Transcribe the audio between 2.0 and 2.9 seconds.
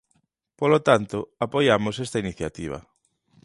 esta iniciativa.